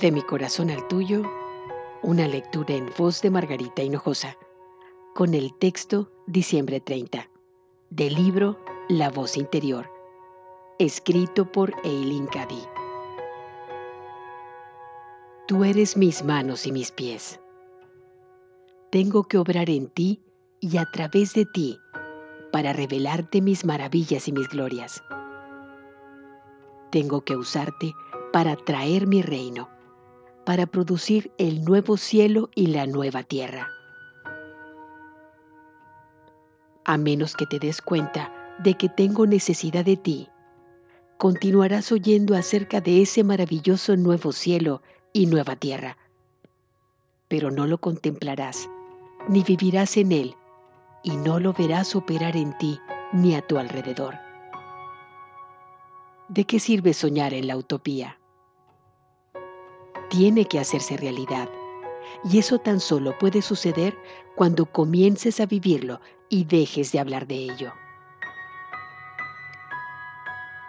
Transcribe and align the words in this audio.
De 0.00 0.12
mi 0.12 0.20
corazón 0.20 0.68
al 0.68 0.86
tuyo, 0.88 1.22
una 2.02 2.28
lectura 2.28 2.74
en 2.74 2.92
voz 2.98 3.22
de 3.22 3.30
Margarita 3.30 3.82
Hinojosa, 3.82 4.36
con 5.14 5.32
el 5.32 5.54
texto 5.54 6.12
Diciembre 6.26 6.80
30, 6.80 7.30
del 7.88 8.14
libro 8.14 8.58
La 8.90 9.08
voz 9.08 9.38
interior, 9.38 9.90
escrito 10.78 11.50
por 11.50 11.72
Eileen 11.82 12.26
Cady. 12.26 12.62
Tú 15.48 15.64
eres 15.64 15.96
mis 15.96 16.22
manos 16.22 16.66
y 16.66 16.72
mis 16.72 16.92
pies. 16.92 17.40
Tengo 18.90 19.24
que 19.24 19.38
obrar 19.38 19.70
en 19.70 19.88
ti 19.88 20.20
y 20.60 20.76
a 20.76 20.84
través 20.92 21.32
de 21.32 21.46
ti 21.46 21.78
para 22.52 22.74
revelarte 22.74 23.40
mis 23.40 23.64
maravillas 23.64 24.28
y 24.28 24.32
mis 24.32 24.48
glorias. 24.50 25.02
Tengo 26.90 27.22
que 27.22 27.34
usarte 27.34 27.94
para 28.30 28.56
traer 28.56 29.06
mi 29.06 29.22
reino 29.22 29.74
para 30.46 30.66
producir 30.66 31.32
el 31.38 31.64
nuevo 31.64 31.96
cielo 31.96 32.50
y 32.54 32.68
la 32.68 32.86
nueva 32.86 33.24
tierra. 33.24 33.68
A 36.84 36.96
menos 36.96 37.34
que 37.34 37.46
te 37.46 37.58
des 37.58 37.82
cuenta 37.82 38.32
de 38.60 38.74
que 38.74 38.88
tengo 38.88 39.26
necesidad 39.26 39.84
de 39.84 39.96
ti, 39.96 40.28
continuarás 41.18 41.90
oyendo 41.90 42.36
acerca 42.36 42.80
de 42.80 43.02
ese 43.02 43.24
maravilloso 43.24 43.96
nuevo 43.96 44.30
cielo 44.30 44.82
y 45.12 45.26
nueva 45.26 45.56
tierra, 45.56 45.98
pero 47.26 47.50
no 47.50 47.66
lo 47.66 47.78
contemplarás, 47.78 48.70
ni 49.28 49.42
vivirás 49.42 49.96
en 49.96 50.12
él, 50.12 50.36
y 51.02 51.16
no 51.16 51.40
lo 51.40 51.54
verás 51.54 51.96
operar 51.96 52.36
en 52.36 52.56
ti 52.58 52.78
ni 53.12 53.34
a 53.34 53.42
tu 53.42 53.58
alrededor. 53.58 54.14
¿De 56.28 56.44
qué 56.44 56.60
sirve 56.60 56.94
soñar 56.94 57.34
en 57.34 57.48
la 57.48 57.56
utopía? 57.56 58.20
Tiene 60.08 60.46
que 60.46 60.58
hacerse 60.58 60.96
realidad. 60.96 61.48
Y 62.24 62.38
eso 62.38 62.58
tan 62.58 62.80
solo 62.80 63.16
puede 63.18 63.42
suceder 63.42 63.96
cuando 64.34 64.66
comiences 64.66 65.40
a 65.40 65.46
vivirlo 65.46 66.00
y 66.28 66.44
dejes 66.44 66.92
de 66.92 67.00
hablar 67.00 67.26
de 67.26 67.36
ello. 67.36 67.72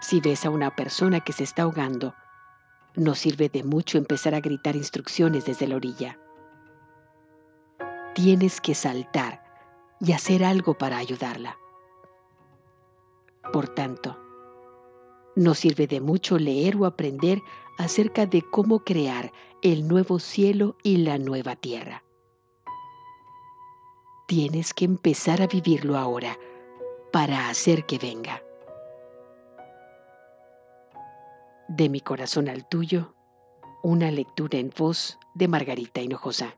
Si 0.00 0.20
ves 0.20 0.44
a 0.44 0.50
una 0.50 0.74
persona 0.74 1.20
que 1.20 1.32
se 1.32 1.44
está 1.44 1.62
ahogando, 1.62 2.14
no 2.94 3.14
sirve 3.14 3.48
de 3.48 3.64
mucho 3.64 3.98
empezar 3.98 4.34
a 4.34 4.40
gritar 4.40 4.76
instrucciones 4.76 5.46
desde 5.46 5.66
la 5.66 5.76
orilla. 5.76 6.18
Tienes 8.14 8.60
que 8.60 8.74
saltar 8.74 9.42
y 10.00 10.12
hacer 10.12 10.44
algo 10.44 10.74
para 10.74 10.98
ayudarla. 10.98 11.56
Por 13.52 13.68
tanto, 13.68 14.18
no 15.36 15.54
sirve 15.54 15.86
de 15.86 16.00
mucho 16.00 16.38
leer 16.38 16.76
o 16.76 16.86
aprender 16.86 17.40
acerca 17.78 18.26
de 18.26 18.42
cómo 18.42 18.80
crear 18.80 19.32
el 19.62 19.88
nuevo 19.88 20.18
cielo 20.18 20.76
y 20.82 20.98
la 20.98 21.18
nueva 21.18 21.56
tierra. 21.56 22.04
Tienes 24.26 24.72
que 24.72 24.84
empezar 24.84 25.42
a 25.42 25.46
vivirlo 25.46 25.96
ahora 25.96 26.38
para 27.12 27.48
hacer 27.48 27.86
que 27.86 27.98
venga. 27.98 28.42
De 31.68 31.88
mi 31.88 32.00
corazón 32.00 32.48
al 32.48 32.68
tuyo, 32.68 33.14
una 33.82 34.10
lectura 34.10 34.58
en 34.58 34.70
voz 34.76 35.18
de 35.34 35.48
Margarita 35.48 36.00
Hinojosa. 36.00 36.56